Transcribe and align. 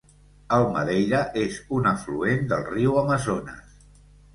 El 0.55 0.65
Madeira 0.77 1.21
és 1.43 1.61
un 1.81 1.93
afluent 1.93 2.51
del 2.55 2.69
riu 2.75 3.01
Amazones. 3.07 3.83